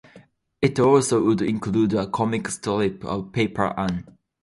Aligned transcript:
It 0.63 0.79
also 0.79 1.23
would 1.25 1.43
include 1.43 1.93
a 1.93 2.07
comic 2.07 2.47
strip 2.47 3.05
of 3.05 3.31
Pepper 3.31 3.79
Ann. 3.79 4.17